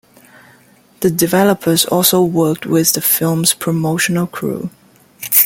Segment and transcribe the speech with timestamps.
[1.01, 4.71] The developers also worked with the film's promotional crew.